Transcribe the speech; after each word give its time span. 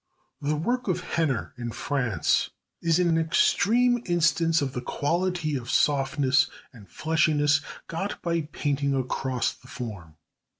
The 0.41 0.55
work 0.55 0.87
of 0.87 1.01
Henner 1.01 1.53
in 1.59 1.69
France 1.69 2.49
is 2.81 2.97
an 2.97 3.19
extreme 3.19 4.01
instance 4.07 4.59
of 4.59 4.73
the 4.73 4.81
quality 4.81 5.55
of 5.55 5.69
softness 5.69 6.49
and 6.73 6.89
fleshiness 6.89 7.61
got 7.85 8.19
by 8.23 8.49
painting 8.51 8.95
across 8.95 9.53
the 9.53 9.67
form. 9.67 10.15